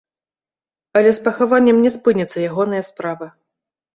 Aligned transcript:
Але 1.01 1.11
з 1.17 1.25
пахаваннем 1.27 1.77
не 1.85 1.91
спыніцца 1.97 2.37
ягоная 2.49 2.83
справа. 2.89 3.27